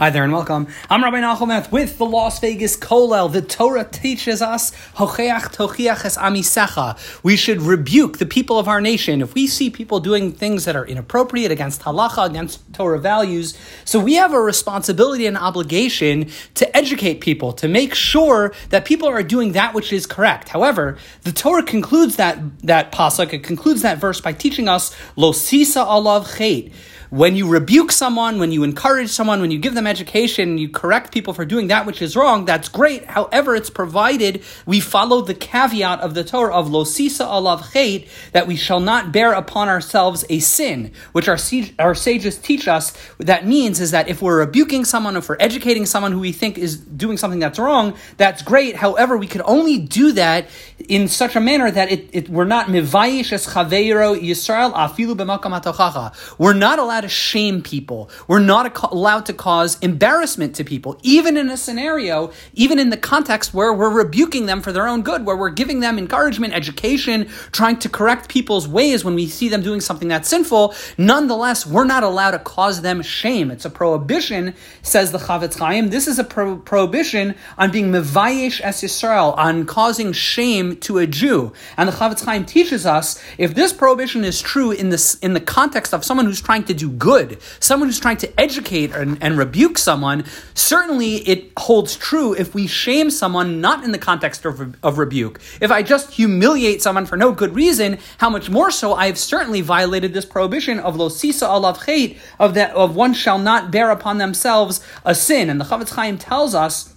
Hi 0.00 0.08
there 0.08 0.24
and 0.24 0.32
welcome. 0.32 0.66
I'm 0.88 1.04
Rabbi 1.04 1.20
Nachumeth 1.20 1.70
with 1.70 1.98
the 1.98 2.06
Las 2.06 2.40
Vegas 2.40 2.74
Kollel. 2.74 3.30
The 3.30 3.42
Torah 3.42 3.84
teaches 3.84 4.40
us 4.40 4.72
es 4.72 6.16
Amisecha. 6.16 7.22
We 7.22 7.36
should 7.36 7.60
rebuke 7.60 8.16
the 8.16 8.24
people 8.24 8.58
of 8.58 8.66
our 8.66 8.80
nation 8.80 9.20
if 9.20 9.34
we 9.34 9.46
see 9.46 9.68
people 9.68 10.00
doing 10.00 10.32
things 10.32 10.64
that 10.64 10.74
are 10.74 10.86
inappropriate 10.86 11.50
against 11.50 11.82
halacha, 11.82 12.30
against 12.30 12.62
Torah 12.72 12.98
values. 12.98 13.58
So 13.84 14.00
we 14.00 14.14
have 14.14 14.32
a 14.32 14.40
responsibility 14.40 15.26
and 15.26 15.36
obligation 15.36 16.30
to 16.54 16.74
educate 16.74 17.20
people, 17.20 17.52
to 17.52 17.68
make 17.68 17.94
sure 17.94 18.54
that 18.70 18.86
people 18.86 19.06
are 19.06 19.22
doing 19.22 19.52
that 19.52 19.74
which 19.74 19.92
is 19.92 20.06
correct. 20.06 20.48
However, 20.48 20.96
the 21.24 21.32
Torah 21.32 21.62
concludes 21.62 22.16
that 22.16 22.38
that 22.60 22.90
pasuk, 22.90 23.34
it 23.34 23.42
concludes 23.42 23.82
that 23.82 23.98
verse 23.98 24.22
by 24.22 24.32
teaching 24.32 24.66
us 24.66 24.96
Lo 25.16 25.32
Sisa 25.32 25.80
Alav 25.80 26.24
Chait 26.38 26.72
when 27.10 27.34
you 27.34 27.48
rebuke 27.48 27.90
someone, 27.90 28.38
when 28.38 28.52
you 28.52 28.62
encourage 28.62 29.10
someone, 29.10 29.40
when 29.40 29.50
you 29.50 29.58
give 29.58 29.74
them 29.74 29.86
education, 29.86 30.58
you 30.58 30.68
correct 30.68 31.12
people 31.12 31.34
for 31.34 31.44
doing 31.44 31.66
that 31.66 31.84
which 31.84 32.00
is 32.00 32.14
wrong, 32.16 32.44
that's 32.44 32.68
great. 32.68 33.04
However, 33.04 33.56
it's 33.56 33.68
provided 33.68 34.44
we 34.64 34.78
follow 34.78 35.20
the 35.20 35.34
caveat 35.34 36.00
of 36.00 36.14
the 36.14 36.22
Torah 36.22 36.54
of 36.54 36.70
lo 36.70 36.84
sisa 36.84 37.24
alav 37.24 37.72
chait, 37.72 38.08
that 38.30 38.46
we 38.46 38.54
shall 38.54 38.78
not 38.78 39.10
bear 39.10 39.32
upon 39.32 39.68
ourselves 39.68 40.24
a 40.30 40.38
sin, 40.38 40.92
which 41.10 41.28
our, 41.28 41.38
our 41.80 41.94
sages 41.96 42.38
teach 42.38 42.68
us. 42.68 42.96
What 43.16 43.26
that 43.26 43.44
means 43.44 43.80
is 43.80 43.90
that 43.90 44.08
if 44.08 44.22
we're 44.22 44.38
rebuking 44.38 44.84
someone, 44.84 45.16
if 45.16 45.28
we're 45.28 45.36
educating 45.40 45.86
someone 45.86 46.12
who 46.12 46.20
we 46.20 46.32
think 46.32 46.58
is 46.58 46.78
doing 46.78 47.16
something 47.16 47.40
that's 47.40 47.58
wrong, 47.58 47.96
that's 48.18 48.42
great. 48.42 48.76
However, 48.76 49.16
we 49.16 49.26
can 49.26 49.42
only 49.44 49.78
do 49.78 50.12
that 50.12 50.46
in 50.90 51.06
such 51.06 51.36
a 51.36 51.40
manner 51.40 51.70
that 51.70 51.90
it, 51.92 52.10
it 52.12 52.28
we're 52.28 52.44
not 52.44 52.66
mivayish 52.66 53.32
es 53.32 53.46
chaveiro 53.54 54.20
Yisrael 54.20 54.72
afilu 54.74 55.14
b'makam 55.16 56.12
We're 56.36 56.52
not 56.52 56.80
allowed 56.80 57.02
to 57.02 57.08
shame 57.08 57.62
people. 57.62 58.10
We're 58.26 58.40
not 58.40 58.76
allowed 58.92 59.26
to 59.26 59.32
cause 59.32 59.78
embarrassment 59.78 60.56
to 60.56 60.64
people, 60.64 60.98
even 61.04 61.36
in 61.36 61.48
a 61.48 61.56
scenario, 61.56 62.32
even 62.54 62.80
in 62.80 62.90
the 62.90 62.96
context 62.96 63.54
where 63.54 63.72
we're 63.72 63.88
rebuking 63.88 64.46
them 64.46 64.60
for 64.60 64.72
their 64.72 64.88
own 64.88 65.02
good, 65.02 65.24
where 65.24 65.36
we're 65.36 65.50
giving 65.50 65.78
them 65.78 65.96
encouragement, 65.96 66.54
education, 66.54 67.28
trying 67.52 67.78
to 67.78 67.88
correct 67.88 68.28
people's 68.28 68.66
ways 68.66 69.04
when 69.04 69.14
we 69.14 69.28
see 69.28 69.48
them 69.48 69.62
doing 69.62 69.80
something 69.80 70.08
that's 70.08 70.28
sinful. 70.28 70.74
Nonetheless, 70.98 71.64
we're 71.64 71.84
not 71.84 72.02
allowed 72.02 72.32
to 72.32 72.40
cause 72.40 72.82
them 72.82 73.00
shame. 73.02 73.52
It's 73.52 73.64
a 73.64 73.70
prohibition, 73.70 74.54
says 74.82 75.12
the 75.12 75.18
Chafetz 75.18 75.56
Chaim. 75.56 75.90
This 75.90 76.08
is 76.08 76.18
a 76.18 76.24
pro- 76.24 76.56
prohibition 76.56 77.36
on 77.56 77.70
being 77.70 77.92
mivayish 77.92 78.60
es 78.60 78.82
Yisrael, 78.82 79.36
on 79.38 79.66
causing 79.66 80.12
shame 80.12 80.79
to 80.82 80.98
a 80.98 81.06
Jew. 81.06 81.52
And 81.76 81.88
the 81.88 81.92
Chafetz 81.92 82.24
Chaim 82.24 82.44
teaches 82.44 82.86
us 82.86 83.22
if 83.38 83.54
this 83.54 83.72
prohibition 83.72 84.24
is 84.24 84.40
true 84.40 84.70
in 84.70 84.90
this 84.90 85.14
in 85.16 85.34
the 85.34 85.40
context 85.40 85.92
of 85.92 86.04
someone 86.04 86.26
who's 86.26 86.40
trying 86.40 86.64
to 86.64 86.74
do 86.74 86.90
good, 86.90 87.38
someone 87.60 87.88
who's 87.88 88.00
trying 88.00 88.16
to 88.18 88.40
educate 88.40 88.92
and, 88.92 89.18
and, 89.22 89.38
rebuke 89.38 89.78
someone, 89.78 90.24
certainly 90.54 91.16
it 91.28 91.52
holds 91.56 91.96
true 91.96 92.34
if 92.34 92.54
we 92.54 92.66
shame 92.66 93.10
someone 93.10 93.60
not 93.60 93.84
in 93.84 93.92
the 93.92 93.98
context 93.98 94.44
of, 94.44 94.76
of 94.84 94.98
rebuke. 94.98 95.40
If 95.60 95.70
I 95.70 95.82
just 95.82 96.12
humiliate 96.12 96.82
someone 96.82 97.06
for 97.06 97.16
no 97.16 97.32
good 97.32 97.54
reason, 97.54 97.98
how 98.18 98.28
much 98.28 98.50
more 98.50 98.70
so 98.70 98.94
I 98.94 99.06
have 99.06 99.18
certainly 99.18 99.60
violated 99.60 100.12
this 100.12 100.24
prohibition 100.24 100.78
of 100.78 100.96
lo 100.96 101.08
sisa 101.08 101.46
alav 101.46 101.78
chait, 101.78 102.18
of 102.38 102.54
that 102.54 102.72
of 102.74 102.96
one 102.96 103.14
shall 103.14 103.38
not 103.38 103.70
bear 103.70 103.90
upon 103.90 104.18
themselves 104.18 104.80
a 105.04 105.14
sin. 105.14 105.48
And 105.50 105.60
the 105.60 105.64
Chafetz 105.64 105.94
Chaim 105.94 106.18
tells 106.18 106.54
us 106.54 106.94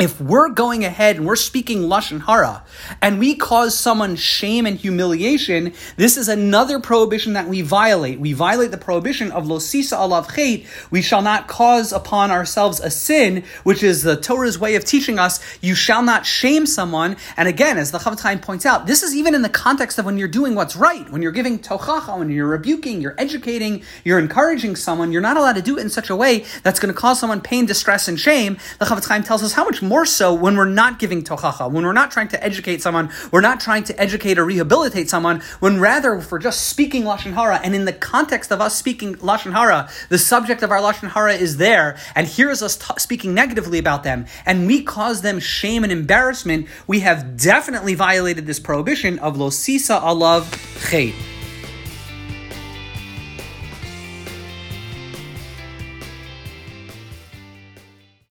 if 0.00 0.20
we're 0.20 0.48
going 0.48 0.84
ahead 0.84 1.16
and 1.16 1.26
we're 1.26 1.36
speaking 1.36 1.82
lashon 1.82 2.20
hara 2.20 2.64
and 3.00 3.20
we 3.20 3.36
cause 3.36 3.78
someone 3.78 4.16
shame 4.16 4.66
and 4.66 4.76
humiliation, 4.76 5.72
this 5.96 6.16
is 6.16 6.28
another 6.28 6.80
prohibition 6.80 7.34
that 7.34 7.46
we 7.46 7.62
violate. 7.62 8.18
We 8.18 8.32
violate 8.32 8.72
the 8.72 8.76
prohibition 8.76 9.30
of 9.30 9.44
losisa 9.44 9.96
alav 9.96 10.26
chait. 10.26 10.66
We 10.90 11.00
shall 11.00 11.22
not 11.22 11.46
cause 11.46 11.92
upon 11.92 12.32
ourselves 12.32 12.80
a 12.80 12.90
sin, 12.90 13.44
which 13.62 13.84
is 13.84 14.02
the 14.02 14.16
Torah's 14.16 14.58
way 14.58 14.74
of 14.74 14.84
teaching 14.84 15.20
us. 15.20 15.38
You 15.60 15.76
shall 15.76 16.02
not 16.02 16.26
shame 16.26 16.66
someone. 16.66 17.16
And 17.36 17.46
again, 17.46 17.78
as 17.78 17.92
the 17.92 17.98
Chafetz 17.98 18.20
Chaim 18.20 18.40
points 18.40 18.66
out, 18.66 18.88
this 18.88 19.04
is 19.04 19.14
even 19.14 19.32
in 19.32 19.42
the 19.42 19.48
context 19.48 20.00
of 20.00 20.06
when 20.06 20.18
you're 20.18 20.26
doing 20.26 20.56
what's 20.56 20.74
right, 20.74 21.08
when 21.08 21.22
you're 21.22 21.30
giving 21.30 21.60
tochacha, 21.60 22.18
when 22.18 22.30
you're 22.30 22.48
rebuking, 22.48 23.00
you're 23.00 23.14
educating, 23.16 23.84
you're 24.02 24.18
encouraging 24.18 24.74
someone. 24.74 25.12
You're 25.12 25.22
not 25.22 25.36
allowed 25.36 25.54
to 25.54 25.62
do 25.62 25.78
it 25.78 25.82
in 25.82 25.90
such 25.90 26.10
a 26.10 26.16
way 26.16 26.44
that's 26.64 26.80
going 26.80 26.92
to 26.92 27.00
cause 27.00 27.20
someone 27.20 27.40
pain, 27.40 27.64
distress, 27.64 28.08
and 28.08 28.18
shame. 28.18 28.58
The 28.80 28.86
Chafetz 28.86 29.06
Chaim 29.06 29.22
tells 29.22 29.44
us 29.44 29.52
how 29.52 29.64
much 29.64 29.73
more 29.82 30.06
so 30.06 30.34
when 30.34 30.56
we're 30.56 30.64
not 30.64 30.98
giving 30.98 31.22
tochacha, 31.22 31.70
when 31.70 31.84
we're 31.84 31.92
not 31.92 32.10
trying 32.10 32.28
to 32.28 32.42
educate 32.42 32.82
someone, 32.82 33.10
we're 33.30 33.40
not 33.40 33.60
trying 33.60 33.84
to 33.84 34.00
educate 34.00 34.38
or 34.38 34.44
rehabilitate 34.44 35.08
someone, 35.10 35.40
when 35.60 35.80
rather 35.80 36.14
if 36.14 36.30
we're 36.30 36.38
just 36.38 36.68
speaking 36.68 37.02
lashon 37.02 37.32
hara, 37.32 37.60
and 37.62 37.74
in 37.74 37.84
the 37.84 37.92
context 37.92 38.50
of 38.52 38.60
us 38.60 38.76
speaking 38.76 39.14
lashon 39.16 39.52
hara, 39.52 39.88
the 40.08 40.18
subject 40.18 40.62
of 40.62 40.70
our 40.70 40.80
lashon 40.80 41.10
hara 41.10 41.34
is 41.34 41.56
there, 41.56 41.96
and 42.14 42.26
hears 42.26 42.62
us 42.62 42.76
t- 42.76 42.94
speaking 42.98 43.34
negatively 43.34 43.78
about 43.78 44.02
them, 44.02 44.26
and 44.46 44.66
we 44.66 44.82
cause 44.82 45.22
them 45.22 45.38
shame 45.38 45.82
and 45.84 45.92
embarrassment, 45.92 46.66
we 46.86 47.00
have 47.00 47.36
definitely 47.36 47.94
violated 47.94 48.46
this 48.46 48.60
prohibition 48.60 49.18
of 49.18 49.36
losisa 49.36 50.00
alav 50.00 50.42
chait. 50.88 51.33